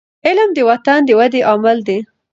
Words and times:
علم 0.27 0.49
د 0.57 0.59
وطن 0.69 0.99
د 1.05 1.09
ودي 1.19 1.41
عامل 1.49 1.77
دی. 1.87 1.99